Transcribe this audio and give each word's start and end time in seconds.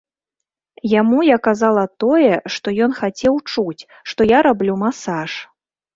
Яму 0.99 1.17
я 1.27 1.35
казала 1.47 1.83
тое, 2.03 2.33
што 2.55 2.67
ён 2.89 2.97
хацеў 3.01 3.35
чуць, 3.51 3.87
што 4.13 4.21
я 4.37 4.45
раблю 4.49 4.73
масаж. 4.87 5.31